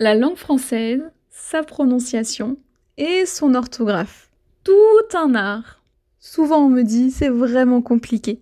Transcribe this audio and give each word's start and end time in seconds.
La 0.00 0.16
langue 0.16 0.34
française, 0.34 1.02
sa 1.30 1.62
prononciation 1.62 2.56
et 2.96 3.26
son 3.26 3.54
orthographe. 3.54 4.28
Tout 4.64 5.16
un 5.16 5.36
art. 5.36 5.84
Souvent 6.18 6.66
on 6.66 6.68
me 6.68 6.82
dit 6.82 7.12
c'est 7.12 7.28
vraiment 7.28 7.80
compliqué. 7.80 8.40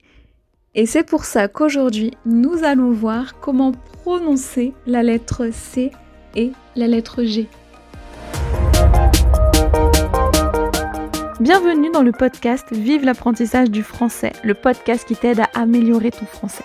Et 0.74 0.86
c'est 0.86 1.02
pour 1.02 1.26
ça 1.26 1.48
qu'aujourd'hui 1.48 2.12
nous 2.24 2.64
allons 2.64 2.90
voir 2.92 3.38
comment 3.38 3.72
prononcer 3.72 4.72
la 4.86 5.02
lettre 5.02 5.50
C 5.52 5.92
et 6.34 6.52
la 6.74 6.87
lettre 6.87 7.22
G. 7.22 7.46
Bienvenue 11.38 11.90
dans 11.90 12.03
le 12.03 12.12
podcast 12.12 12.69
Vive 12.72 13.04
l'apprentissage 13.04 13.71
du 13.71 13.82
français, 13.82 14.32
le 14.42 14.54
podcast 14.54 15.06
qui 15.06 15.16
t'aide 15.16 15.40
à 15.40 15.50
améliorer 15.53 16.12
ton 16.12 16.24
français. 16.24 16.64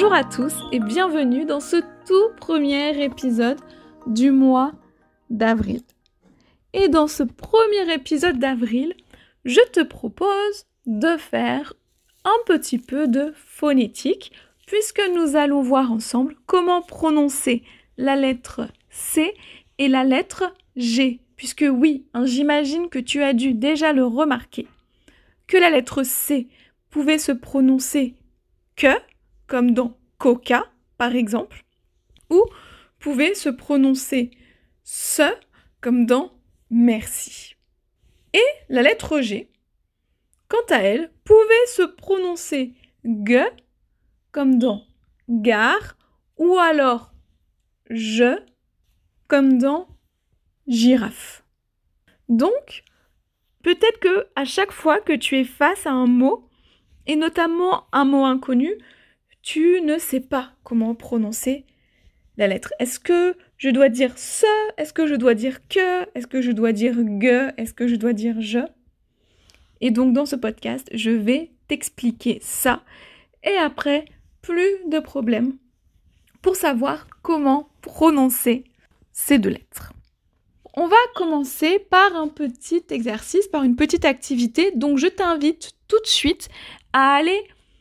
Bonjour 0.00 0.14
à 0.14 0.24
tous 0.24 0.54
et 0.72 0.78
bienvenue 0.80 1.44
dans 1.44 1.60
ce 1.60 1.76
tout 2.06 2.34
premier 2.38 3.04
épisode 3.04 3.60
du 4.06 4.30
mois 4.30 4.72
d'avril. 5.28 5.82
Et 6.72 6.88
dans 6.88 7.06
ce 7.06 7.22
premier 7.22 7.92
épisode 7.92 8.38
d'avril, 8.38 8.94
je 9.44 9.60
te 9.72 9.82
propose 9.82 10.64
de 10.86 11.18
faire 11.18 11.74
un 12.24 12.38
petit 12.46 12.78
peu 12.78 13.08
de 13.08 13.34
phonétique 13.36 14.32
puisque 14.66 15.02
nous 15.14 15.36
allons 15.36 15.60
voir 15.60 15.92
ensemble 15.92 16.34
comment 16.46 16.80
prononcer 16.80 17.62
la 17.98 18.16
lettre 18.16 18.68
C 18.88 19.34
et 19.76 19.88
la 19.88 20.02
lettre 20.02 20.54
G. 20.76 21.20
Puisque 21.36 21.66
oui, 21.70 22.06
hein, 22.14 22.24
j'imagine 22.24 22.88
que 22.88 22.98
tu 22.98 23.22
as 23.22 23.34
dû 23.34 23.52
déjà 23.52 23.92
le 23.92 24.06
remarquer, 24.06 24.66
que 25.46 25.58
la 25.58 25.68
lettre 25.68 26.04
C 26.04 26.48
pouvait 26.88 27.18
se 27.18 27.32
prononcer 27.32 28.14
que, 28.76 28.96
comme 29.50 29.72
dans 29.72 29.98
coca, 30.16 30.72
par 30.96 31.16
exemple, 31.16 31.64
ou 32.30 32.40
pouvait 33.00 33.34
se 33.34 33.48
prononcer 33.48 34.30
ce, 34.84 35.24
comme 35.80 36.06
dans 36.06 36.32
merci. 36.70 37.56
Et 38.32 38.44
la 38.68 38.82
lettre 38.82 39.20
G, 39.20 39.50
quant 40.46 40.64
à 40.70 40.78
elle, 40.78 41.12
pouvait 41.24 41.66
se 41.66 41.82
prononcer 41.82 42.74
g, 43.04 43.44
comme 44.30 44.60
dans 44.60 44.84
gare, 45.28 45.96
ou 46.38 46.56
alors 46.56 47.12
je, 47.90 48.38
comme 49.26 49.58
dans 49.58 49.88
girafe. 50.68 51.44
Donc, 52.28 52.84
peut-être 53.64 53.98
que 53.98 54.28
à 54.36 54.44
chaque 54.44 54.72
fois 54.72 55.00
que 55.00 55.14
tu 55.14 55.40
es 55.40 55.44
face 55.44 55.86
à 55.86 55.90
un 55.90 56.06
mot, 56.06 56.48
et 57.06 57.16
notamment 57.16 57.88
un 57.90 58.04
mot 58.04 58.24
inconnu, 58.24 58.78
tu 59.42 59.80
ne 59.82 59.98
sais 59.98 60.20
pas 60.20 60.52
comment 60.64 60.94
prononcer 60.94 61.64
la 62.36 62.46
lettre. 62.46 62.72
Est-ce 62.78 62.98
que 62.98 63.36
je 63.56 63.68
dois 63.70 63.88
dire 63.88 64.18
ce? 64.18 64.46
Est-ce 64.76 64.92
que 64.92 65.06
je 65.06 65.14
dois 65.14 65.34
dire 65.34 65.66
que? 65.68 66.02
Est-ce 66.14 66.26
que 66.26 66.40
je 66.40 66.52
dois 66.52 66.72
dire 66.72 66.94
ge? 66.94 67.52
Est-ce 67.56 67.74
que 67.74 67.86
je 67.86 67.96
dois 67.96 68.12
dire 68.12 68.40
je? 68.40 68.60
Et 69.80 69.90
donc 69.90 70.12
dans 70.12 70.26
ce 70.26 70.36
podcast, 70.36 70.88
je 70.92 71.10
vais 71.10 71.52
t'expliquer 71.68 72.38
ça. 72.42 72.82
Et 73.44 73.56
après, 73.56 74.04
plus 74.42 74.88
de 74.88 74.98
problèmes 74.98 75.56
pour 76.42 76.56
savoir 76.56 77.06
comment 77.22 77.70
prononcer 77.82 78.64
ces 79.12 79.38
deux 79.38 79.50
lettres. 79.50 79.92
On 80.74 80.86
va 80.86 80.96
commencer 81.14 81.78
par 81.90 82.14
un 82.14 82.28
petit 82.28 82.84
exercice, 82.90 83.48
par 83.48 83.64
une 83.64 83.76
petite 83.76 84.04
activité. 84.04 84.70
Donc 84.74 84.98
je 84.98 85.08
t'invite 85.08 85.72
tout 85.88 86.00
de 86.00 86.06
suite 86.06 86.48
à 86.92 87.14
aller 87.14 87.40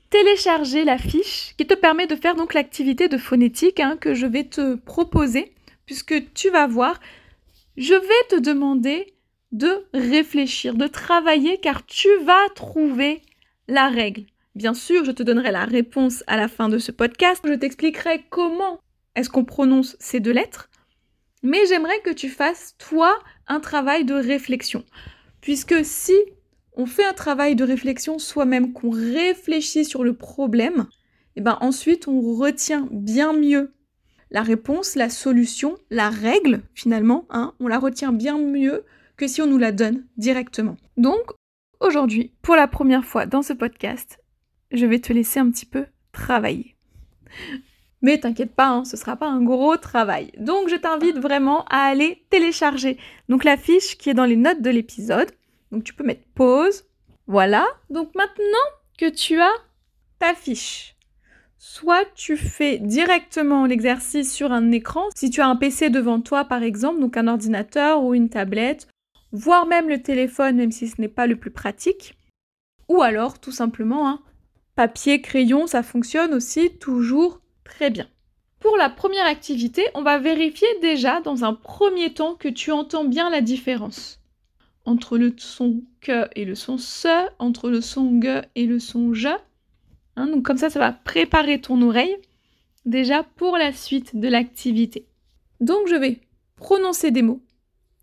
télécharger 0.09 0.84
la 0.84 0.97
fiche 0.97 1.53
qui 1.58 1.68
te 1.68 1.74
permet 1.74 2.08
de 2.08 2.16
faire 2.16 2.36
donc 2.36 2.53
l'activité 2.53 3.08
de 3.08 3.18
phonétique 3.18 3.80
hein, 3.80 3.97
que 4.00 4.14
je 4.14 4.25
vais 4.25 4.46
te 4.46 4.75
proposer, 4.75 5.53
puisque 5.86 6.34
tu 6.34 6.50
vas 6.50 6.68
voir, 6.68 7.00
je 7.78 7.94
vais 7.94 8.28
te 8.30 8.40
demander 8.40 9.14
de 9.52 9.88
réfléchir, 9.94 10.75
de 10.75 10.88
travailler, 10.88 11.58
car 11.58 11.86
tu 11.86 12.09
vas 12.24 12.50
trouver 12.56 13.22
la 13.68 13.88
règle. 13.90 14.25
Bien 14.56 14.74
sûr, 14.74 15.06
je 15.06 15.12
te 15.12 15.24
donnerai 15.24 15.52
la 15.52 15.66
réponse 15.66 16.24
à 16.28 16.38
la 16.38 16.48
fin 16.48 16.69
de 16.69 16.78
ce 16.78 16.92
podcast. 16.92 17.42
Je 17.48 17.53
t'expliquerai 17.53 18.25
comment 18.30 18.80
est-ce 19.16 19.30
qu'on 19.30 19.46
prononce 19.46 19.96
ces 20.00 20.19
deux 20.19 20.31
lettres. 20.31 20.69
Mais 21.44 21.66
j'aimerais 21.68 22.00
que 22.02 22.09
tu 22.09 22.30
fasses, 22.30 22.75
toi, 22.78 23.18
un 23.48 23.59
travail 23.59 24.06
de 24.06 24.14
réflexion. 24.14 24.84
Puisque 25.42 25.86
si 25.86 26.14
on 26.80 26.86
fait 26.86 27.06
un 27.06 27.14
travail 27.14 27.58
de 27.58 27.66
réflexion 27.66 28.20
soi-même, 28.20 28.72
qu'on 28.72 28.90
réfléchit 28.90 29.84
sur 29.84 30.06
le 30.06 30.14
problème, 30.14 30.88
et 31.36 31.42
ben 31.42 31.58
ensuite 31.60 32.08
on 32.08 32.22
retient 32.36 32.88
bien 32.90 33.34
mieux 33.34 33.74
la 34.32 34.44
réponse, 34.44 34.96
la 34.96 35.10
solution, 35.10 35.78
la 35.90 36.10
règle 36.10 36.62
finalement, 36.74 37.26
hein, 37.32 37.54
on 37.60 37.68
la 37.68 37.80
retient 37.80 38.14
bien 38.14 38.38
mieux 38.38 38.86
que 39.18 39.28
si 39.28 39.42
on 39.42 39.48
nous 39.48 39.58
la 39.58 39.74
donne 39.74 40.06
directement. 40.16 40.78
Donc 40.96 41.34
aujourd'hui, 41.82 42.32
pour 42.42 42.56
la 42.56 42.68
première 42.68 43.04
fois 43.04 43.26
dans 43.26 43.42
ce 43.42 43.52
podcast, 43.52 44.20
je 44.72 44.86
vais 44.86 45.00
te 45.00 45.12
laisser 45.12 45.42
un 45.42 45.52
petit 45.52 45.66
peu 45.66 45.86
travailler. 46.14 46.78
Mais 48.02 48.20
t'inquiète 48.20 48.56
pas, 48.56 48.70
hein, 48.70 48.86
ce 48.86 48.96
sera 48.96 49.18
pas 49.18 49.28
un 49.28 49.42
gros 49.42 49.76
travail. 49.76 50.32
Donc 50.38 50.70
je 50.70 50.78
t'invite 50.78 51.18
vraiment 51.18 51.66
à 51.66 51.80
aller 51.80 52.24
télécharger 52.30 52.98
donc 53.28 53.44
la 53.44 53.58
fiche 53.58 53.98
qui 53.98 54.10
est 54.10 54.14
dans 54.14 54.24
les 54.24 54.38
notes 54.38 54.62
de 54.62 54.70
l'épisode. 54.70 55.30
Donc 55.72 55.84
tu 55.84 55.94
peux 55.94 56.03
mettre 56.03 56.28
pause. 56.35 56.85
Voilà. 57.28 57.68
Donc 57.90 58.13
maintenant 58.16 58.57
que 58.97 59.09
tu 59.09 59.40
as 59.40 59.53
ta 60.19 60.34
fiche, 60.34 60.96
soit 61.57 62.06
tu 62.16 62.35
fais 62.35 62.78
directement 62.78 63.66
l'exercice 63.66 64.34
sur 64.34 64.52
un 64.52 64.72
écran, 64.72 65.03
si 65.16 65.30
tu 65.30 65.41
as 65.41 65.47
un 65.47 65.56
PC 65.56 65.90
devant 65.90 66.19
toi 66.19 66.46
par 66.46 66.63
exemple, 66.63 67.00
donc 67.00 67.16
un 67.16 67.28
ordinateur 67.28 68.03
ou 68.03 68.13
une 68.13 68.30
tablette, 68.30 68.88
voire 69.31 69.66
même 69.66 69.88
le 69.88 70.02
téléphone, 70.02 70.57
même 70.57 70.72
si 70.72 70.88
ce 70.88 71.00
n'est 71.00 71.07
pas 71.07 71.28
le 71.28 71.38
plus 71.38 71.52
pratique. 71.52 72.16
Ou 72.90 73.01
alors 73.01 73.40
tout 73.40 73.51
simplement, 73.51 74.09
hein, 74.09 74.19
papier, 74.75 75.22
crayon, 75.22 75.68
ça 75.68 75.84
fonctionne 75.84 76.34
aussi 76.34 76.78
toujours 76.80 77.40
Très 77.69 77.91
bien. 77.91 78.07
Pour 78.59 78.75
la 78.75 78.90
première 78.90 79.25
activité, 79.25 79.86
on 79.94 80.01
va 80.01 80.18
vérifier 80.18 80.68
déjà 80.81 81.22
dans 81.22 81.46
un 81.46 81.53
premier 81.53 82.13
temps 82.13 82.36
que 82.36 82.50
tu 82.50 82.72
entends 82.72 83.06
bien 83.06 83.30
la 83.30 83.41
différence 83.41 84.19
entre 84.90 85.20
le 85.20 85.36
son 85.38 85.84
que 86.02 86.28
et 86.36 86.46
le 86.46 86.56
son 86.56 86.80
se, 86.80 87.28
entre 87.38 87.70
le 87.70 87.80
son 87.80 88.20
ge 88.20 88.42
et 88.56 88.66
le 88.66 88.80
son 88.80 89.14
je. 89.14 89.30
Hein, 90.16 90.28
donc 90.28 90.44
comme 90.44 90.58
ça, 90.58 90.72
ça 90.72 90.80
va 90.80 90.92
préparer 90.92 91.62
ton 91.62 91.80
oreille 91.84 92.18
déjà 92.86 93.22
pour 93.24 93.56
la 93.56 93.72
suite 93.72 94.20
de 94.20 94.28
l'activité. 94.28 95.06
Donc 95.60 95.88
je 95.88 95.96
vais 95.96 96.22
prononcer 96.56 97.12
des 97.12 97.22
mots 97.22 97.42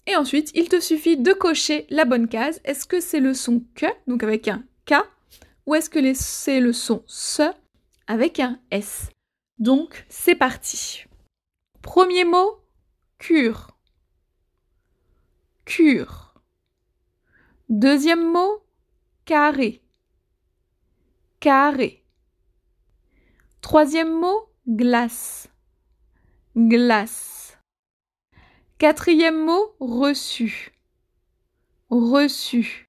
et 0.07 0.15
ensuite 0.15 0.53
il 0.55 0.69
te 0.69 0.79
suffit 0.79 1.17
de 1.17 1.33
cocher 1.33 1.87
la 1.91 2.05
bonne 2.05 2.29
case. 2.29 2.61
Est-ce 2.65 2.87
que 2.87 3.01
c'est 3.01 3.21
le 3.21 3.35
son 3.35 3.65
que, 3.75 3.87
donc 4.07 4.23
avec 4.23 4.47
un 4.47 4.63
K, 4.87 4.95
ou 5.67 5.75
est-ce 5.75 5.91
que 5.91 6.15
c'est 6.15 6.61
le 6.61 6.73
son 6.73 7.03
se 7.07 7.51
avec 8.07 8.39
un 8.39 8.61
S? 8.71 9.11
Donc, 9.59 10.07
c'est 10.09 10.37
parti. 10.37 11.05
Premier 11.83 12.25
mot, 12.25 12.60
cure. 13.19 13.77
Cure. 15.65 16.26
Deuxième 17.68 18.30
mot, 18.30 18.63
carré. 19.24 19.83
Carré. 21.41 22.04
Troisième 23.60 24.21
mot, 24.21 24.48
glace. 24.68 25.48
Glace. 26.54 27.59
Quatrième 28.78 29.45
mot, 29.45 29.74
reçu. 29.80 30.78
Reçu. 31.91 32.89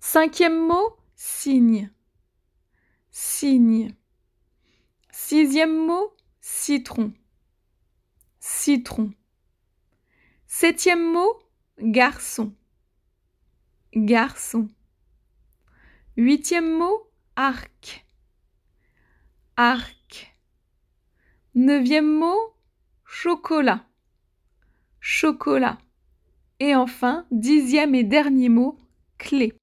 Cinquième 0.00 0.66
mot, 0.66 0.98
signe. 1.14 1.90
Signe. 3.10 3.94
Sixième 5.10 5.86
mot, 5.86 6.14
citron. 6.42 7.10
Citron. 8.38 9.14
Septième 10.46 11.10
mot, 11.10 11.38
garçon. 11.78 12.54
Garçon. 13.96 14.68
Huitième 16.18 16.70
mot, 16.70 17.10
arc. 17.34 18.04
Arc. 19.56 20.36
Neuvième 21.54 22.18
mot, 22.18 22.52
chocolat. 23.06 23.86
Chocolat. 25.00 25.78
Et 26.60 26.74
enfin, 26.74 27.24
dixième 27.30 27.94
et 27.94 28.04
dernier 28.04 28.50
mot, 28.50 28.78
clé. 29.16 29.54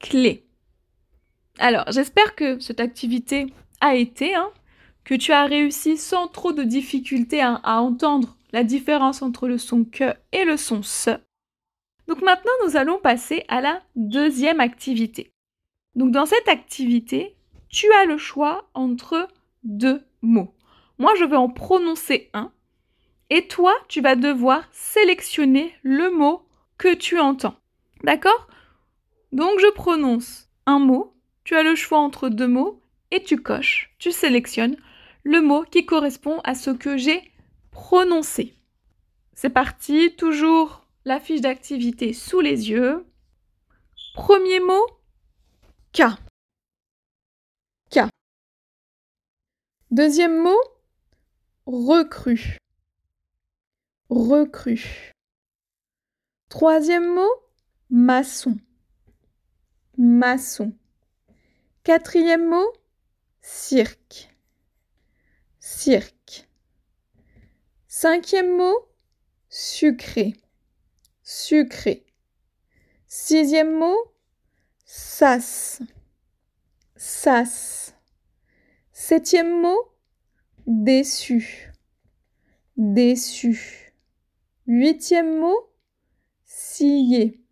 Clé. 0.00 0.44
Alors, 1.60 1.84
j'espère 1.92 2.34
que 2.34 2.58
cette 2.58 2.80
activité 2.80 3.54
a 3.80 3.94
été, 3.94 4.34
hein, 4.34 4.50
que 5.04 5.14
tu 5.14 5.30
as 5.30 5.44
réussi 5.44 5.96
sans 5.96 6.26
trop 6.26 6.52
de 6.52 6.64
difficultés 6.64 7.40
à, 7.40 7.60
entendre 7.80 8.36
la 8.50 8.64
différence 8.64 9.22
entre 9.22 9.46
le 9.46 9.58
son 9.58 9.84
que 9.84 10.12
et 10.32 10.44
le 10.44 10.56
son 10.56 10.82
se. 10.82 11.20
Donc 12.06 12.22
maintenant, 12.22 12.52
nous 12.64 12.76
allons 12.76 12.98
passer 12.98 13.44
à 13.48 13.60
la 13.60 13.82
deuxième 13.96 14.60
activité. 14.60 15.32
Donc 15.94 16.10
dans 16.10 16.26
cette 16.26 16.48
activité, 16.48 17.36
tu 17.68 17.90
as 17.92 18.04
le 18.04 18.18
choix 18.18 18.68
entre 18.74 19.28
deux 19.62 20.02
mots. 20.22 20.54
Moi, 20.98 21.14
je 21.18 21.24
vais 21.24 21.36
en 21.36 21.48
prononcer 21.48 22.30
un 22.34 22.52
et 23.30 23.48
toi, 23.48 23.74
tu 23.88 24.00
vas 24.00 24.16
devoir 24.16 24.64
sélectionner 24.70 25.74
le 25.82 26.10
mot 26.10 26.46
que 26.78 26.94
tu 26.94 27.18
entends. 27.18 27.56
D'accord? 28.02 28.48
Donc 29.32 29.58
je 29.58 29.72
prononce 29.72 30.48
un 30.66 30.78
mot, 30.78 31.14
tu 31.42 31.56
as 31.56 31.62
le 31.62 31.74
choix 31.74 31.98
entre 31.98 32.28
deux 32.28 32.46
mots 32.46 32.82
et 33.10 33.22
tu 33.22 33.40
coches, 33.40 33.94
tu 33.98 34.12
sélectionnes 34.12 34.76
le 35.24 35.40
mot 35.40 35.62
qui 35.62 35.86
correspond 35.86 36.40
à 36.44 36.54
ce 36.54 36.70
que 36.70 36.96
j'ai 36.96 37.32
prononcé. 37.70 38.54
C'est 39.34 39.50
parti, 39.50 40.14
toujours 40.16 40.83
la 41.04 41.20
fiche 41.20 41.40
d'activité 41.40 42.12
sous 42.12 42.40
les 42.40 42.70
yeux. 42.70 43.06
Premier 44.14 44.60
mot, 44.60 44.86
K. 45.92 46.02
K. 47.90 48.08
Deuxième 49.90 50.42
mot, 50.42 50.60
recrue. 51.66 52.58
Recrue. 54.08 55.12
Troisième 56.48 57.14
mot, 57.14 57.32
maçon. 57.90 58.56
Maçon. 59.98 60.72
Quatrième 61.82 62.48
mot, 62.48 62.72
cirque. 63.42 64.30
Cirque. 65.58 66.48
Cinquième 67.88 68.56
mot, 68.56 68.88
sucré. 69.48 70.34
Sucré. 71.26 72.04
Sixième 73.06 73.78
mot, 73.78 73.96
sas. 74.84 75.80
Sas. 76.96 77.94
Septième 78.92 79.62
mot, 79.62 79.90
déçu. 80.66 81.72
Déçu. 82.76 83.94
Huitième 84.66 85.40
mot, 85.40 85.72
scier. 86.44 87.42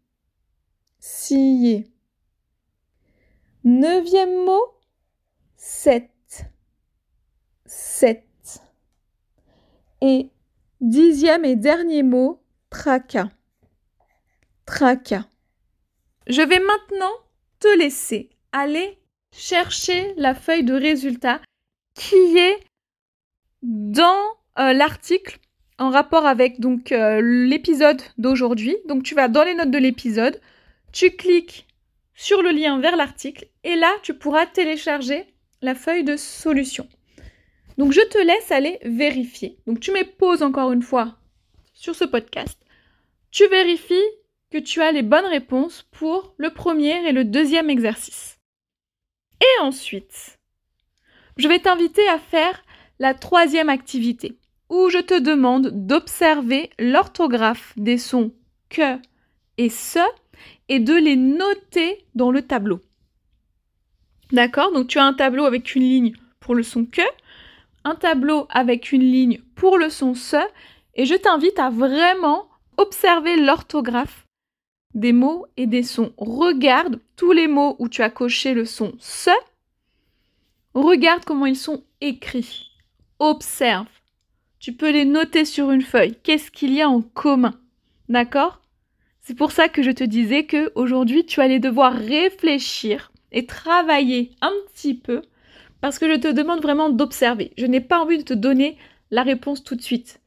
Scier. 0.99 1.91
Neuvième 3.65 4.45
mot, 4.45 4.67
sept. 5.57 6.45
Sept. 7.65 8.61
Et 10.03 10.31
dixième 10.83 11.47
et 11.47 11.57
dernier 11.57 12.03
mot, 12.03 12.43
tracas. 12.69 13.31
Je 16.27 16.41
vais 16.41 16.61
maintenant 16.61 17.13
te 17.61 17.69
laisser 17.77 18.31
aller 18.53 18.99
chercher 19.33 20.15
la 20.17 20.35
feuille 20.35 20.65
de 20.65 20.75
résultat 20.75 21.41
qui 21.95 22.39
est 22.39 22.59
dans 23.63 24.23
euh, 24.59 24.73
l'article 24.73 25.39
en 25.79 25.91
rapport 25.91 26.27
avec 26.27 26.59
donc 26.61 26.91
euh, 26.93 27.21
l'épisode 27.21 28.01
d'aujourd'hui. 28.17 28.77
Donc 28.89 29.03
tu 29.03 29.15
vas 29.15 29.29
dans 29.29 29.45
les 29.45 29.55
notes 29.55 29.71
de 29.71 29.79
l'épisode, 29.79 30.41
tu 30.93 31.11
cliques 31.11 31.67
sur 32.15 32.43
le 32.43 32.51
lien 32.51 32.81
vers 32.81 32.97
l'article 32.97 33.49
et 33.65 33.77
là 33.77 33.93
tu 34.03 34.15
pourras 34.15 34.47
télécharger 34.47 35.27
la 35.61 35.75
feuille 35.75 36.05
de 36.05 36.17
solution. 36.17 36.89
Donc 37.77 37.93
je 37.93 38.01
te 38.01 38.19
laisse 38.19 38.51
aller 38.51 38.79
vérifier. 38.85 39.59
Donc 39.67 39.81
tu 39.81 39.93
mets 39.93 40.05
pause 40.05 40.43
encore 40.43 40.73
une 40.73 40.83
fois 40.83 41.17
sur 41.75 41.95
ce 41.95 42.05
podcast. 42.05 42.59
Tu 43.31 43.47
vérifies 43.49 43.95
que 44.53 44.59
tu 44.59 44.83
as 44.83 44.93
les 44.93 45.03
bonnes 45.03 45.25
réponses 45.25 45.87
pour 45.93 46.35
le 46.37 46.51
premier 46.51 47.09
et 47.09 47.13
le 47.13 47.25
deuxième 47.25 47.71
exercice. 47.71 48.39
Et 49.41 49.63
ensuite, 49.63 50.39
je 51.39 51.49
vais 51.49 51.59
t'inviter 51.59 52.07
à 52.09 52.19
faire 52.19 52.63
la 52.99 53.15
troisième 53.15 53.71
activité 53.71 54.37
où 54.69 54.91
je 54.91 54.99
te 54.99 55.19
demande 55.19 55.87
d'observer 55.87 56.71
l'orthographe 56.79 57.73
des 57.79 57.97
sons 57.97 58.33
que 58.69 58.99
et 59.57 59.71
ce 59.71 60.01
et 60.69 60.81
de 60.81 60.95
les 60.95 61.17
noter 61.17 62.07
dans 62.15 62.31
le 62.31 62.43
tableau. 62.43 62.81
D'accord? 64.33 64.73
Donc 64.73 64.87
tu 64.89 64.99
as 64.99 65.05
un 65.05 65.15
tableau 65.15 65.45
avec 65.45 65.75
une 65.75 65.83
ligne 65.83 66.13
pour 66.41 66.55
le 66.55 66.63
son 66.63 66.85
que, 66.85 67.03
un 67.85 67.95
tableau 67.95 68.47
avec 68.51 68.93
une 68.93 69.03
ligne 69.03 69.41
pour 69.55 69.79
le 69.79 69.89
son 69.89 70.15
ce, 70.15 70.37
et 70.95 71.07
je 71.07 71.15
t'invite 71.15 71.59
à 71.59 71.71
vraiment 71.71 72.49
observer 72.77 73.37
l'orthographe 73.37 74.22
des 74.95 75.13
mots 75.13 75.47
et 75.57 75.67
des 75.67 75.83
sons. 75.83 76.13
Regarde 76.17 77.01
tous 77.17 77.33
les 77.33 77.49
mots 77.49 77.77
où 77.79 77.89
tu 77.89 78.03
as 78.03 78.11
coché 78.11 78.55
le 78.55 78.65
son 78.65 78.93
ce. 78.99 79.31
Regarde 80.75 81.25
comment 81.25 81.47
ils 81.47 81.57
sont 81.57 81.85
écrits. 82.01 82.71
Observe. 83.19 83.87
Tu 84.59 84.73
peux 84.73 84.91
les 84.91 85.05
noter 85.05 85.45
sur 85.45 85.71
une 85.71 85.83
feuille. 85.83 86.17
Qu'est-ce 86.23 86.51
qu'il 86.51 86.73
y 86.73 86.83
a 86.83 86.89
en 86.89 87.03
commun? 87.03 87.55
D'accord? 88.09 88.61
C'est 89.21 89.37
pour 89.37 89.53
ça 89.53 89.69
que 89.69 89.83
je 89.83 89.91
te 89.91 90.05
disais 90.05 90.45
que 90.45 90.73
aujourd'hui 90.75 91.25
tu 91.25 91.41
allais 91.41 91.61
devoir 91.61 91.93
réfléchir 91.93 93.13
et 93.31 93.47
travailler 93.47 94.33
un 94.41 94.53
petit 94.73 94.95
peu 94.95 95.23
parce 95.81 95.99
que 95.99 96.09
je 96.09 96.19
te 96.19 96.29
demande 96.29 96.63
vraiment 96.63 96.91
d'observer. 96.91 97.53
Je 97.57 97.67
n'ai 97.67 97.81
pas 97.81 98.01
envie 98.01 98.19
de 98.19 98.23
te 98.23 98.35
donner 98.35 98.77
la 99.11 99.23
réponse 99.23 99.63
tout 99.63 99.75
de 99.75 99.83
suite. 99.83 100.21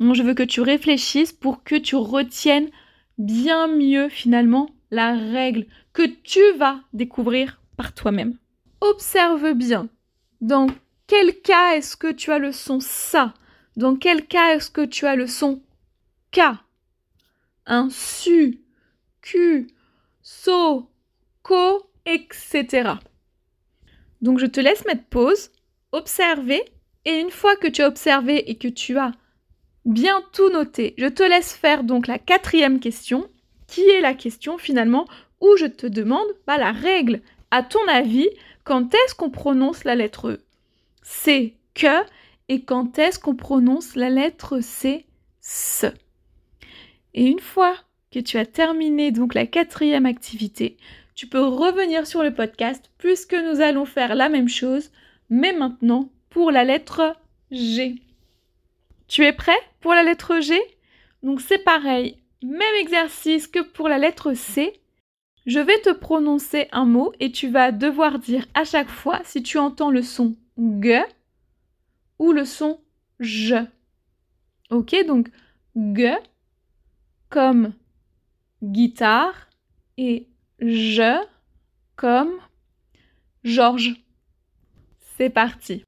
je 0.00 0.22
veux 0.22 0.34
que 0.34 0.42
tu 0.42 0.60
réfléchisses 0.60 1.32
pour 1.32 1.62
que 1.64 1.76
tu 1.76 1.96
retiennes 1.96 2.70
bien 3.18 3.66
mieux 3.66 4.08
finalement 4.08 4.70
la 4.90 5.14
règle 5.14 5.66
que 5.92 6.02
tu 6.02 6.40
vas 6.58 6.80
découvrir 6.92 7.60
par 7.76 7.94
toi-même. 7.94 8.36
Observe 8.80 9.52
bien. 9.54 9.88
Dans 10.40 10.66
quel 11.06 11.40
cas 11.40 11.74
est-ce 11.74 11.96
que 11.96 12.12
tu 12.12 12.30
as 12.30 12.38
le 12.38 12.52
son 12.52 12.80
ça? 12.80 13.34
Dans 13.76 13.96
quel 13.96 14.26
cas 14.26 14.54
est-ce 14.54 14.70
que 14.70 14.84
tu 14.84 15.06
as 15.06 15.16
le 15.16 15.26
son 15.26 15.62
K? 16.32 16.40
Un 17.66 17.88
su, 17.90 18.60
Q, 19.22 19.68
so, 20.22 20.90
ko, 21.42 21.90
etc. 22.04 22.92
Donc 24.22 24.38
je 24.38 24.46
te 24.46 24.60
laisse 24.60 24.84
mettre 24.84 25.04
pause, 25.04 25.50
observer, 25.92 26.62
et 27.04 27.20
une 27.20 27.30
fois 27.30 27.56
que 27.56 27.68
tu 27.68 27.82
as 27.82 27.88
observé 27.88 28.50
et 28.50 28.56
que 28.56 28.68
tu 28.68 28.98
as 28.98 29.12
bien 29.86 30.22
tout 30.32 30.50
noté. 30.50 30.94
Je 30.98 31.06
te 31.06 31.22
laisse 31.22 31.54
faire 31.54 31.84
donc 31.84 32.06
la 32.06 32.18
quatrième 32.18 32.80
question, 32.80 33.28
qui 33.66 33.80
est 33.82 34.00
la 34.00 34.14
question 34.14 34.58
finalement 34.58 35.06
où 35.40 35.56
je 35.56 35.66
te 35.66 35.86
demande 35.86 36.26
bah, 36.46 36.58
la 36.58 36.72
règle. 36.72 37.22
À 37.50 37.62
ton 37.62 37.86
avis, 37.88 38.28
quand 38.64 38.92
est-ce 38.92 39.14
qu'on 39.14 39.30
prononce 39.30 39.84
la 39.84 39.94
lettre 39.94 40.30
E 40.30 40.40
C'est 41.02 41.54
que 41.74 42.02
et 42.48 42.62
quand 42.62 42.98
est-ce 42.98 43.18
qu'on 43.18 43.34
prononce 43.34 43.96
la 43.96 44.10
lettre 44.10 44.60
C? 44.60 45.04
Ce 45.40 45.86
Et 47.14 47.26
une 47.26 47.40
fois 47.40 47.76
que 48.12 48.18
tu 48.18 48.38
as 48.38 48.46
terminé 48.46 49.12
donc 49.12 49.34
la 49.34 49.46
quatrième 49.46 50.06
activité, 50.06 50.76
tu 51.14 51.26
peux 51.26 51.44
revenir 51.44 52.06
sur 52.06 52.22
le 52.22 52.34
podcast 52.34 52.90
puisque 52.98 53.34
nous 53.34 53.60
allons 53.60 53.84
faire 53.84 54.14
la 54.14 54.28
même 54.28 54.48
chose, 54.48 54.90
mais 55.30 55.52
maintenant 55.52 56.10
pour 56.30 56.50
la 56.50 56.64
lettre 56.64 57.16
G. 57.50 57.96
Tu 59.08 59.24
es 59.24 59.32
prêt 59.32 59.58
pour 59.80 59.94
la 59.94 60.02
lettre 60.02 60.40
G? 60.40 60.60
Donc 61.22 61.40
c'est 61.40 61.58
pareil, 61.58 62.18
même 62.42 62.74
exercice 62.80 63.46
que 63.46 63.60
pour 63.60 63.88
la 63.88 63.98
lettre 63.98 64.34
C. 64.34 64.80
Je 65.46 65.60
vais 65.60 65.80
te 65.80 65.92
prononcer 65.92 66.68
un 66.72 66.84
mot 66.84 67.12
et 67.20 67.30
tu 67.30 67.48
vas 67.48 67.70
devoir 67.70 68.18
dire 68.18 68.46
à 68.54 68.64
chaque 68.64 68.88
fois 68.88 69.20
si 69.24 69.42
tu 69.42 69.58
entends 69.58 69.90
le 69.90 70.02
son 70.02 70.36
G 70.58 71.02
ou 72.18 72.32
le 72.32 72.44
son 72.44 72.80
je. 73.20 73.64
Ok, 74.70 74.96
donc 75.06 75.28
G 75.76 76.16
comme 77.28 77.74
guitare 78.62 79.48
et 79.96 80.28
je 80.58 81.24
comme 81.94 82.32
Georges. 83.44 83.94
C'est 85.16 85.30
parti. 85.30 85.84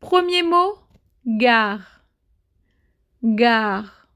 Premier 0.00 0.42
mot, 0.42 0.78
gare 1.26 1.97
gare. 3.22 4.08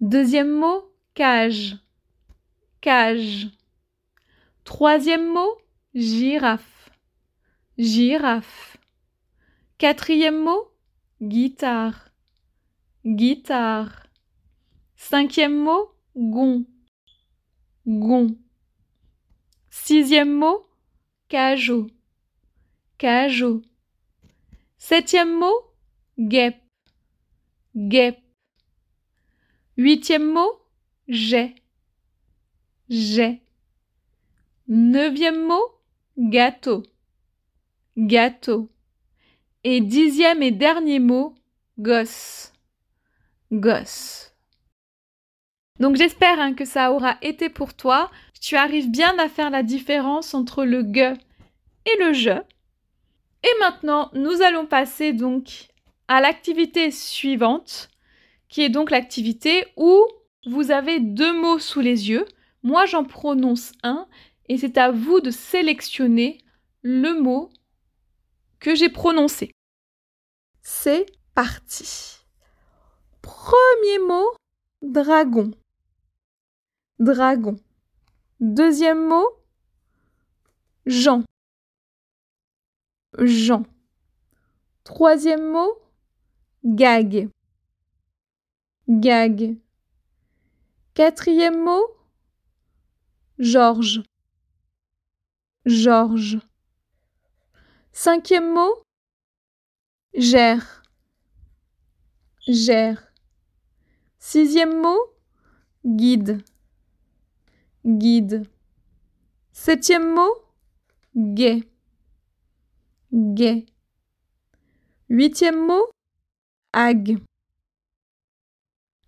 Deuxième 0.00 0.50
mot, 0.50 0.92
cage, 1.14 1.76
cage. 2.80 3.48
Troisième 4.64 5.32
mot, 5.32 5.56
girafe, 5.94 6.90
girafe. 7.78 8.76
Quatrième 9.78 10.42
mot, 10.42 10.70
guitare. 11.20 12.10
Guitare. 13.04 14.06
Cinquième 14.96 15.56
mot, 15.56 15.90
gon. 16.16 16.64
Gon. 17.86 18.36
Sixième 19.70 20.32
mot, 20.32 20.68
cajot. 21.28 21.88
Cajot. 22.98 23.62
Septième 24.78 25.36
mot, 25.36 25.74
guêpe. 26.18 26.62
Guêpe. 27.74 28.20
Huitième 29.78 30.30
mot, 30.30 30.60
j'ai. 31.08 31.54
J'ai. 32.90 33.40
Neuvième 34.68 35.46
mot, 35.46 35.64
gâteau. 36.18 36.82
Gâteau. 37.96 38.68
Et 39.64 39.80
dixième 39.80 40.42
et 40.42 40.50
dernier 40.50 40.98
mot, 40.98 41.34
gosse. 41.78 42.52
Gosse. 43.50 44.34
Donc 45.80 45.96
j'espère 45.96 46.38
hein, 46.40 46.52
que 46.52 46.66
ça 46.66 46.92
aura 46.92 47.16
été 47.22 47.48
pour 47.48 47.72
toi. 47.72 48.10
Tu 48.40 48.56
arrives 48.56 48.90
bien 48.90 49.18
à 49.18 49.28
faire 49.30 49.50
la 49.50 49.62
différence 49.62 50.34
entre 50.34 50.64
le 50.64 50.82
ge 50.82 51.16
et 51.86 51.98
le 52.00 52.12
je. 52.12 52.38
Et 53.44 53.58
maintenant, 53.60 54.10
nous 54.12 54.42
allons 54.42 54.66
passer 54.66 55.12
donc 55.12 55.71
à 56.12 56.20
l'activité 56.20 56.90
suivante, 56.90 57.88
qui 58.50 58.60
est 58.60 58.68
donc 58.68 58.90
l'activité 58.90 59.64
où 59.78 60.06
vous 60.44 60.70
avez 60.70 61.00
deux 61.00 61.32
mots 61.40 61.58
sous 61.58 61.80
les 61.80 62.10
yeux. 62.10 62.26
Moi, 62.62 62.84
j'en 62.84 63.02
prononce 63.02 63.72
un 63.82 64.06
et 64.50 64.58
c'est 64.58 64.76
à 64.76 64.90
vous 64.90 65.20
de 65.20 65.30
sélectionner 65.30 66.36
le 66.82 67.18
mot 67.18 67.48
que 68.60 68.74
j'ai 68.74 68.90
prononcé. 68.90 69.52
C'est 70.60 71.06
parti. 71.34 72.18
Premier 73.22 73.98
mot, 74.06 74.28
dragon. 74.82 75.50
Dragon. 76.98 77.56
Deuxième 78.38 79.08
mot, 79.08 79.30
Jean. 80.84 81.22
Jean. 83.18 83.62
Troisième 84.84 85.50
mot, 85.50 85.78
gag. 86.64 87.28
Gag. 88.88 89.56
Quatrième 90.94 91.64
mot, 91.64 91.86
Georges. 93.38 94.02
Georges. 95.64 96.38
Cinquième 97.92 98.52
mot, 98.52 98.82
gère. 100.14 100.82
Gère. 102.46 103.12
Sixième 104.18 104.80
mot, 104.80 104.98
guide. 105.84 106.42
Guide. 107.84 108.48
Septième 109.52 110.14
mot, 110.14 110.34
gai. 111.16 111.68
Gai. 113.12 113.66
Huitième 115.08 115.66
mot, 115.66 115.86
ag. 116.72 117.18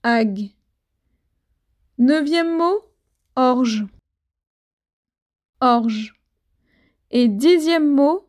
Ag. 0.02 0.50
Neuvième 1.98 2.56
mot, 2.56 2.84
orge. 3.36 3.84
Orge. 5.60 6.14
Et 7.10 7.28
dixième 7.28 7.90
mot, 7.90 8.28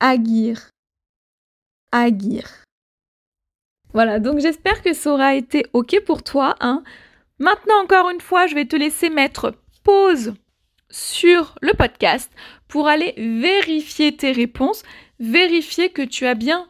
aguir. 0.00 0.68
Aguir. 1.92 2.64
Voilà, 3.94 4.18
donc 4.18 4.38
j'espère 4.40 4.82
que 4.82 4.92
ça 4.92 5.12
aura 5.12 5.34
été 5.34 5.64
OK 5.72 6.02
pour 6.04 6.22
toi. 6.22 6.56
Hein. 6.60 6.82
Maintenant, 7.38 7.82
encore 7.82 8.10
une 8.10 8.20
fois, 8.20 8.46
je 8.46 8.54
vais 8.54 8.66
te 8.66 8.76
laisser 8.76 9.10
mettre 9.10 9.54
pause 9.82 10.34
sur 10.90 11.56
le 11.62 11.72
podcast 11.74 12.30
pour 12.68 12.88
aller 12.88 13.14
vérifier 13.16 14.16
tes 14.16 14.32
réponses, 14.32 14.82
vérifier 15.18 15.90
que 15.90 16.02
tu 16.02 16.26
as 16.26 16.34
bien 16.34 16.68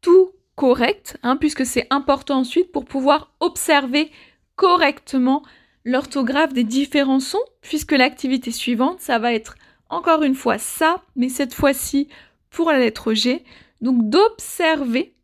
tout 0.00 0.32
correct, 0.58 1.16
hein, 1.22 1.36
puisque 1.36 1.64
c'est 1.64 1.86
important 1.88 2.40
ensuite 2.40 2.72
pour 2.72 2.84
pouvoir 2.84 3.32
observer 3.38 4.10
correctement 4.56 5.44
l'orthographe 5.84 6.52
des 6.52 6.64
différents 6.64 7.20
sons, 7.20 7.44
puisque 7.62 7.92
l'activité 7.92 8.50
suivante, 8.50 9.00
ça 9.00 9.20
va 9.20 9.32
être 9.32 9.54
encore 9.88 10.24
une 10.24 10.34
fois 10.34 10.58
ça, 10.58 11.00
mais 11.14 11.28
cette 11.28 11.54
fois-ci 11.54 12.08
pour 12.50 12.72
la 12.72 12.80
lettre 12.80 13.14
G. 13.14 13.44
Donc 13.82 14.10
d'observer, 14.10 15.14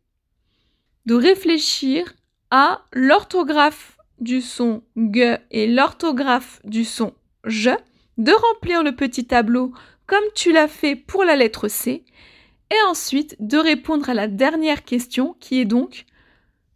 de 1.05 1.15
réfléchir 1.15 2.13
à 2.49 2.85
l'orthographe 2.93 3.97
du 4.21 4.39
son 4.39 4.83
G 4.95 5.37
et 5.51 5.67
l'orthographe 5.67 6.61
du 6.63 6.85
son 6.85 7.13
je, 7.43 7.71
de 8.17 8.31
remplir 8.31 8.83
le 8.83 8.95
petit 8.95 9.25
tableau 9.25 9.73
comme 10.07 10.23
tu 10.33 10.53
l'as 10.53 10.69
fait 10.69 10.95
pour 10.95 11.25
la 11.25 11.35
lettre 11.35 11.67
C, 11.67 12.05
et 12.71 12.89
ensuite 12.89 13.35
de 13.39 13.57
répondre 13.57 14.09
à 14.09 14.13
la 14.13 14.27
dernière 14.27 14.83
question 14.83 15.35
qui 15.39 15.59
est 15.59 15.65
donc 15.65 16.05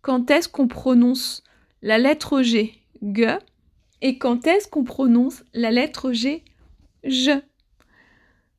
quand 0.02 0.32
est-ce 0.32 0.48
qu'on 0.48 0.68
prononce 0.68 1.44
la 1.82 1.98
lettre 1.98 2.42
G 2.42 2.74
G 3.02 3.38
et 4.02 4.18
quand 4.18 4.48
est-ce 4.48 4.68
qu'on 4.68 4.84
prononce 4.84 5.44
la 5.54 5.72
lettre 5.72 6.12
G 6.12 6.44
je. 7.04 7.40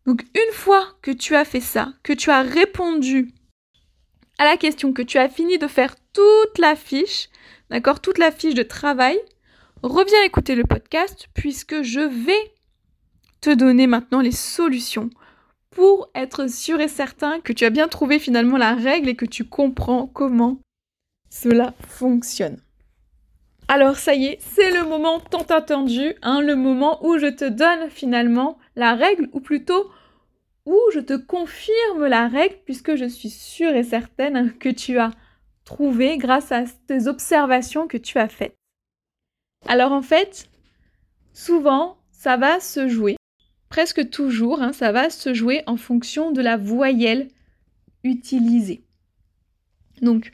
Donc 0.07 0.23
une 0.35 0.55
fois 0.55 0.87
que 1.03 1.11
tu 1.11 1.37
as 1.37 1.45
fait 1.45 1.61
ça, 1.61 1.93
que 2.03 2.13
tu 2.13 2.31
as 2.31 2.43
répondu 2.43 3.33
à 4.39 4.45
la 4.45 4.57
question, 4.57 4.93
que 4.93 5.03
tu 5.03 5.19
as 5.19 5.29
fini 5.29 5.59
de 5.59 5.67
faire 5.67 5.95
toute 6.13 6.59
la 6.59 6.75
fiche, 6.75 7.29
d'accord, 7.69 8.01
toute 8.01 8.19
la 8.19 8.31
fiche 8.31 8.55
de 8.55 8.63
travail, 8.63 9.19
reviens 9.83 10.23
écouter 10.25 10.55
le 10.55 10.65
podcast 10.65 11.29
puisque 11.35 11.83
je 11.83 12.01
vais 12.01 12.55
te 13.41 13.55
donner 13.55 13.87
maintenant 13.87 14.21
les 14.21 14.33
solutions 14.33 15.11
pour 15.71 16.11
être 16.15 16.49
sûr 16.49 16.81
et 16.81 16.89
certain 16.89 17.41
que 17.41 17.53
tu 17.53 17.65
as 17.65 17.71
bien 17.71 17.89
trouvé 17.89 18.19
finalement 18.19 18.57
la 18.57 18.75
règle 18.75 19.09
et 19.09 19.17
que 19.17 19.27
tu 19.27 19.45
comprends 19.45 20.07
comment 20.07 20.59
cela 21.31 21.75
fonctionne. 21.87 22.61
Alors 23.69 23.97
ça 23.97 24.15
y 24.15 24.27
est, 24.27 24.39
c'est 24.41 24.73
le 24.73 24.85
moment 24.85 25.21
tant 25.21 25.45
attendu, 25.45 26.15
hein, 26.23 26.41
le 26.41 26.57
moment 26.57 27.05
où 27.07 27.19
je 27.19 27.29
te 27.29 27.45
donne 27.45 27.89
finalement 27.89 28.59
la 28.75 28.95
règle, 28.95 29.29
ou 29.33 29.41
plutôt 29.41 29.89
où 30.67 30.77
je 30.93 30.99
te 30.99 31.17
confirme 31.17 32.07
la 32.07 32.27
règle, 32.27 32.57
puisque 32.65 32.97
je 32.97 33.05
suis 33.05 33.31
sûre 33.31 33.75
et 33.75 33.85
certaine 33.85 34.59
que 34.59 34.69
tu 34.69 34.99
as 34.99 35.13
trouvé 35.65 36.19
grâce 36.19 36.51
à 36.51 36.65
tes 36.89 37.07
observations 37.07 37.87
que 37.87 37.97
tu 37.97 38.19
as 38.19 38.29
faites. 38.29 38.57
Alors 39.69 39.93
en 39.93 40.03
fait, 40.03 40.49
souvent, 41.33 41.99
ça 42.11 42.37
va 42.37 42.59
se 42.59 42.89
jouer, 42.89 43.15
presque 43.71 44.11
toujours, 44.11 44.61
hein, 44.61 44.75
ça 44.75 44.93
va 44.93 45.09
se 45.09 45.33
jouer 45.33 45.63
en 45.67 45.79
fonction 45.79 46.33
de 46.33 46.43
la 46.43 46.59
voyelle 46.59 47.29
utilisée. 48.05 48.85
Donc, 50.03 50.33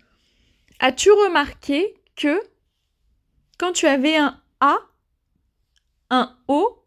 as-tu 0.81 1.11
remarqué 1.11 1.95
que 2.17 2.41
quand 3.59 3.73
tu 3.73 3.87
avais 3.87 4.17
un 4.17 4.41
A, 4.61 4.79
un 6.11 6.37
O 6.49 6.83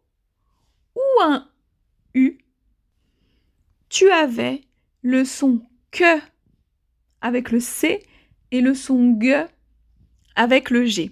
ou 0.96 1.22
un 1.22 1.48
U, 2.16 2.40
tu 3.88 4.10
avais 4.12 4.62
le 5.02 5.24
son 5.26 5.62
que 5.92 6.20
avec 7.22 7.52
le 7.52 7.60
C 7.60 8.04
et 8.52 8.62
le 8.62 8.74
son 8.74 9.20
G 9.20 9.46
avec 10.36 10.70
le 10.70 10.86
G. 10.86 11.12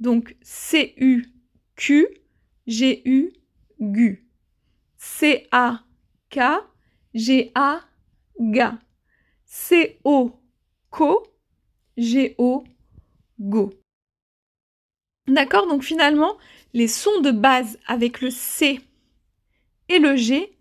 Donc 0.00 0.36
C-U-Q, 0.42 2.08
G-U, 2.66 3.32
GU. 3.80 4.24
C-A-K, 5.04 6.40
G-A, 7.12 7.80
GA. 8.40 8.78
C-O, 9.44 10.32
CO, 10.90 11.22
G-O, 11.96 12.64
GO. 13.38 13.70
D'accord 15.28 15.66
Donc 15.68 15.84
finalement, 15.84 16.38
les 16.72 16.88
sons 16.88 17.20
de 17.20 17.30
base 17.30 17.78
avec 17.86 18.22
le 18.22 18.30
C 18.30 18.80
et 19.90 19.98
le 19.98 20.16
G, 20.16 20.56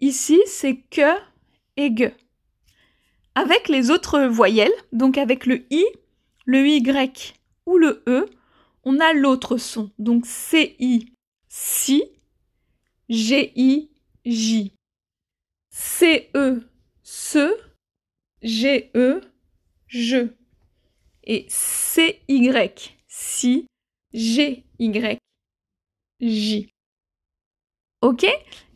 ici, 0.00 0.38
c'est 0.46 0.76
que 0.76 1.18
et 1.76 1.96
ge. 1.96 2.12
Avec 3.34 3.68
les 3.68 3.90
autres 3.90 4.20
voyelles, 4.20 4.72
donc 4.92 5.16
avec 5.18 5.46
le 5.46 5.64
I, 5.72 5.84
le 6.44 6.68
Y 6.68 7.34
ou 7.64 7.78
le 7.78 8.02
E, 8.06 8.26
on 8.84 9.00
a 9.00 9.14
l'autre 9.14 9.56
son. 9.56 9.90
Donc 9.98 10.26
C-I, 10.26 11.12
si, 11.48 12.04
G-I, 13.08 13.90
J. 14.24 14.72
C-E, 15.70 16.68
ce, 17.02 17.54
G-E, 18.42 19.20
je. 19.86 20.28
Et 21.24 21.46
C-Y, 21.48 22.96
si, 23.08 23.66
G, 24.12 24.64
Y, 24.78 25.18
J. 26.20 26.68
Ok? 28.00 28.26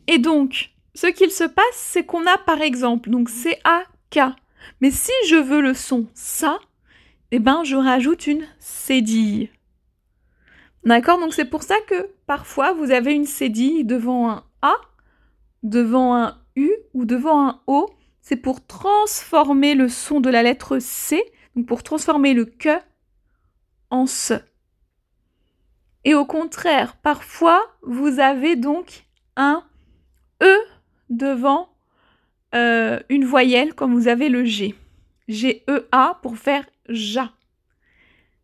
Et 0.07 0.17
donc, 0.17 0.71
ce 0.93 1.07
qu'il 1.07 1.31
se 1.31 1.43
passe, 1.43 1.65
c'est 1.73 2.05
qu'on 2.05 2.25
a 2.25 2.37
par 2.37 2.61
exemple, 2.61 3.09
donc 3.09 3.29
C-A, 3.29 3.83
K. 4.09 4.19
Mais 4.79 4.91
si 4.91 5.11
je 5.27 5.35
veux 5.35 5.61
le 5.61 5.73
son 5.73 6.07
ça, 6.13 6.59
eh 7.31 7.39
ben 7.39 7.63
je 7.63 7.75
rajoute 7.75 8.27
une 8.27 8.47
cédille. 8.59 9.49
D'accord 10.83 11.19
Donc 11.19 11.33
c'est 11.33 11.45
pour 11.45 11.63
ça 11.63 11.75
que 11.87 12.09
parfois 12.25 12.73
vous 12.73 12.91
avez 12.91 13.13
une 13.13 13.25
cédille 13.25 13.85
devant 13.85 14.29
un 14.29 14.43
A, 14.61 14.75
devant 15.63 16.15
un 16.15 16.37
U 16.55 16.71
ou 16.93 17.05
devant 17.05 17.47
un 17.47 17.61
O. 17.67 17.89
C'est 18.21 18.37
pour 18.37 18.65
transformer 18.65 19.75
le 19.75 19.89
son 19.89 20.21
de 20.21 20.29
la 20.29 20.43
lettre 20.43 20.79
C, 20.79 21.23
donc 21.55 21.67
pour 21.67 21.83
transformer 21.83 22.33
le 22.33 22.45
que 22.45 22.77
en 23.89 24.05
ce. 24.05 24.35
Et 26.03 26.15
au 26.15 26.25
contraire, 26.25 26.97
parfois 26.97 27.61
vous 27.83 28.19
avez 28.19 28.55
donc 28.55 29.05
un 29.35 29.63
E 30.41 30.57
devant 31.09 31.69
euh, 32.55 32.99
une 33.09 33.25
voyelle 33.25 33.75
comme 33.75 33.93
vous 33.93 34.07
avez 34.07 34.29
le 34.29 34.45
G. 34.45 34.75
G-E-A 35.27 36.19
pour 36.21 36.37
faire 36.37 36.65
ja. 36.89 37.31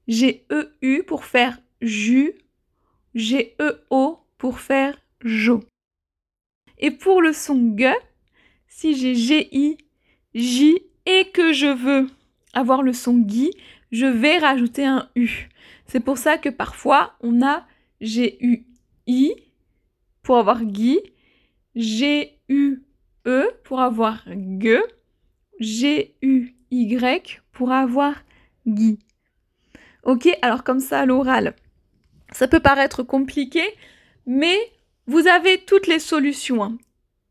G-E-U 0.08 1.04
pour 1.04 1.26
faire 1.26 1.58
jus. 1.82 2.34
G-E-O 3.16 4.20
pour 4.38 4.60
faire 4.60 4.96
jo. 5.24 5.64
Et 6.78 6.92
pour 6.92 7.22
le 7.22 7.34
son 7.34 7.76
G, 7.76 7.92
si 8.68 8.96
j'ai 8.96 9.16
G-I, 9.16 9.78
J 10.36 10.78
et 11.08 11.32
que 11.32 11.52
je 11.52 11.66
veux 11.66 12.08
avoir 12.54 12.84
le 12.84 12.94
son 12.94 13.18
Gui, 13.18 13.52
je 13.92 14.06
vais 14.06 14.38
rajouter 14.38 14.86
un 14.86 15.10
U. 15.16 15.50
C'est 15.88 16.00
pour 16.00 16.20
ça 16.20 16.38
que 16.38 16.50
parfois 16.50 17.16
on 17.22 17.42
a 17.42 17.66
G-U-I 18.02 19.34
pour 20.22 20.38
avoir 20.38 20.64
Guy, 20.64 21.00
G-U-E 21.76 23.50
pour 23.64 23.80
avoir 23.80 24.24
G, 24.60 24.80
G-U-Y 25.60 27.42
pour 27.52 27.72
avoir 27.72 28.24
Guy. 28.68 29.00
Ok, 30.04 30.30
alors 30.42 30.64
comme 30.64 30.80
ça, 30.80 31.06
l'oral, 31.06 31.56
ça 32.38 32.48
peut 32.48 32.60
paraître 32.60 33.02
compliqué, 33.02 33.64
mais 34.28 34.56
vous 35.08 35.26
avez 35.26 35.58
toutes 35.58 35.88
les 35.88 35.98
solutions. 35.98 36.64
Hein. 36.64 36.78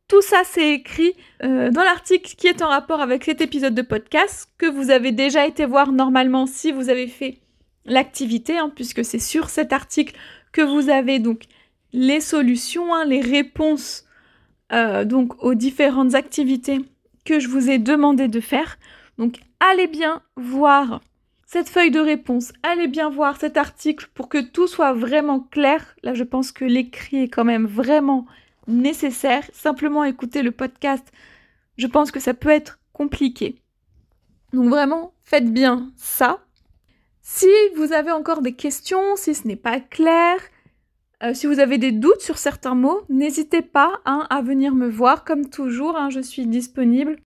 Tout 0.08 0.20
ça, 0.20 0.42
c'est 0.44 0.72
écrit 0.72 1.14
euh, 1.44 1.70
dans 1.70 1.84
l'article 1.84 2.34
qui 2.36 2.48
est 2.48 2.60
en 2.60 2.66
rapport 2.66 3.00
avec 3.00 3.22
cet 3.22 3.40
épisode 3.40 3.74
de 3.76 3.82
podcast 3.82 4.48
que 4.58 4.66
vous 4.66 4.90
avez 4.90 5.12
déjà 5.12 5.46
été 5.46 5.64
voir 5.64 5.92
normalement 5.92 6.46
si 6.46 6.72
vous 6.72 6.88
avez 6.88 7.06
fait 7.06 7.38
l'activité, 7.84 8.58
hein, 8.58 8.72
puisque 8.74 9.04
c'est 9.04 9.20
sur 9.20 9.48
cet 9.48 9.72
article 9.72 10.16
que 10.50 10.60
vous 10.60 10.90
avez 10.90 11.20
donc 11.20 11.42
les 11.92 12.20
solutions, 12.20 12.92
hein, 12.92 13.04
les 13.04 13.20
réponses 13.20 14.06
euh, 14.72 15.04
donc 15.04 15.40
aux 15.40 15.54
différentes 15.54 16.16
activités 16.16 16.80
que 17.24 17.38
je 17.38 17.46
vous 17.46 17.70
ai 17.70 17.78
demandé 17.78 18.26
de 18.26 18.40
faire. 18.40 18.76
Donc 19.18 19.36
allez 19.60 19.86
bien 19.86 20.20
voir 20.34 21.00
feuille 21.64 21.90
de 21.90 22.00
réponse, 22.00 22.52
allez 22.62 22.88
bien 22.88 23.10
voir 23.10 23.38
cet 23.38 23.56
article 23.56 24.08
pour 24.14 24.28
que 24.28 24.38
tout 24.38 24.66
soit 24.66 24.92
vraiment 24.92 25.40
clair. 25.40 25.96
Là, 26.02 26.14
je 26.14 26.24
pense 26.24 26.52
que 26.52 26.64
l'écrit 26.64 27.22
est 27.22 27.28
quand 27.28 27.44
même 27.44 27.66
vraiment 27.66 28.26
nécessaire. 28.66 29.44
Simplement 29.52 30.04
écouter 30.04 30.42
le 30.42 30.50
podcast, 30.50 31.06
je 31.78 31.86
pense 31.86 32.10
que 32.10 32.20
ça 32.20 32.34
peut 32.34 32.50
être 32.50 32.78
compliqué. 32.92 33.62
Donc 34.52 34.68
vraiment, 34.68 35.12
faites 35.24 35.52
bien 35.52 35.90
ça. 35.96 36.40
Si 37.22 37.48
vous 37.74 37.92
avez 37.92 38.12
encore 38.12 38.42
des 38.42 38.54
questions, 38.54 39.16
si 39.16 39.34
ce 39.34 39.48
n'est 39.48 39.56
pas 39.56 39.80
clair, 39.80 40.38
euh, 41.22 41.34
si 41.34 41.46
vous 41.46 41.60
avez 41.60 41.78
des 41.78 41.92
doutes 41.92 42.20
sur 42.20 42.38
certains 42.38 42.74
mots, 42.74 43.02
n'hésitez 43.08 43.62
pas 43.62 44.00
hein, 44.04 44.26
à 44.30 44.42
venir 44.42 44.74
me 44.74 44.88
voir. 44.88 45.24
Comme 45.24 45.48
toujours, 45.48 45.96
hein, 45.96 46.10
je 46.10 46.20
suis 46.20 46.46
disponible 46.46 47.18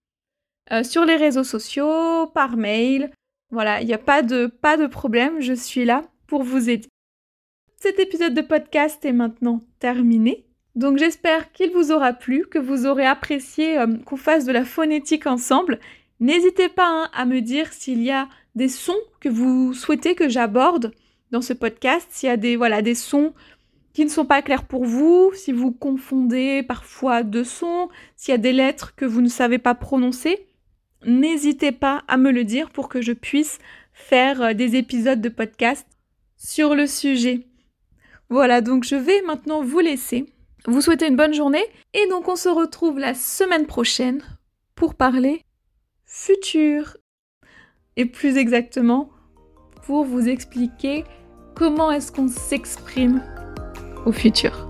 euh, 0.73 0.85
sur 0.85 1.05
les 1.05 1.17
réseaux 1.17 1.45
sociaux, 1.45 2.27
par 2.29 2.57
mail. 2.57 3.11
Voilà, 3.51 3.81
il 3.81 3.87
n'y 3.87 3.95
a 3.95 3.99
pas 3.99 4.23
de, 4.23 4.47
pas 4.47 4.77
de 4.77 4.87
problème, 4.87 5.41
je 5.41 5.53
suis 5.53 5.85
là 5.85 6.03
pour 6.27 6.43
vous 6.43 6.71
aider. 6.71 6.89
Cet 7.77 7.99
épisode 7.99 8.35
de 8.35 8.43
podcast 8.43 9.05
est 9.05 9.13
maintenant 9.13 9.65
terminé. 9.79 10.45
Donc 10.77 10.99
j'espère 10.99 11.51
qu'il 11.53 11.71
vous 11.73 11.91
aura 11.91 12.13
plu, 12.13 12.47
que 12.47 12.59
vous 12.59 12.87
aurez 12.87 13.07
apprécié 13.07 13.79
euh, 13.79 13.97
qu'on 14.05 14.17
fasse 14.17 14.45
de 14.45 14.53
la 14.53 14.65
phonétique 14.65 15.27
ensemble. 15.27 15.81
N'hésitez 16.21 16.69
pas 16.69 16.87
hein, 16.87 17.11
à 17.13 17.25
me 17.25 17.41
dire 17.41 17.73
s'il 17.73 18.03
y 18.03 18.11
a 18.11 18.29
des 18.55 18.69
sons 18.69 19.01
que 19.21 19.29
vous 19.29 19.75
souhaitez 19.75 20.15
que 20.15 20.29
j'aborde 20.29 20.93
dans 21.31 21.43
ce 21.43 21.53
podcast, 21.53 22.07
s'il 22.11 22.29
y 22.29 22.33
a 22.33 22.37
des, 22.37 22.57
voilà, 22.57 22.83
des 22.83 22.95
sons 22.95 23.33
qui 23.93 24.05
ne 24.05 24.11
sont 24.11 24.25
pas 24.25 24.43
clairs 24.43 24.67
pour 24.67 24.85
vous, 24.85 25.33
si 25.35 25.51
vous 25.51 25.73
confondez 25.73 26.63
parfois 26.63 27.23
deux 27.23 27.45
sons, 27.45 27.89
s'il 28.17 28.33
y 28.33 28.35
a 28.35 28.39
des 28.39 28.53
lettres 28.53 28.95
que 28.95 29.05
vous 29.05 29.21
ne 29.21 29.29
savez 29.29 29.59
pas 29.59 29.75
prononcer, 29.75 30.47
n'hésitez 31.05 31.73
pas 31.73 32.03
à 32.09 32.17
me 32.17 32.31
le 32.31 32.45
dire 32.45 32.71
pour 32.71 32.89
que 32.89 33.01
je 33.01 33.13
puisse 33.13 33.59
faire 33.93 34.43
euh, 34.43 34.53
des 34.55 34.77
épisodes 34.77 35.21
de 35.21 35.29
podcast 35.29 35.87
sur 36.37 36.75
le 36.75 36.87
sujet. 36.87 37.47
Voilà, 38.29 38.61
donc 38.61 38.85
je 38.85 38.97
vais 38.97 39.23
maintenant 39.23 39.63
vous 39.63 39.81
laisser, 39.81 40.27
vous 40.67 40.81
souhaiter 40.81 41.09
une 41.09 41.17
bonne 41.17 41.35
journée, 41.35 41.65
et 41.95 42.07
donc 42.09 42.29
on 42.29 42.37
se 42.37 42.49
retrouve 42.49 42.99
la 42.99 43.15
semaine 43.15 43.67
prochaine 43.67 44.23
pour 44.75 44.95
parler 44.95 45.45
futur 46.07 46.97
et 47.97 48.05
plus 48.05 48.37
exactement 48.37 49.11
pour 49.85 50.05
vous 50.05 50.29
expliquer 50.29 51.05
comment 51.55 51.91
est-ce 51.91 52.13
qu'on 52.13 52.29
s'exprime 52.29 53.23
au 54.07 54.13
futur. 54.13 54.70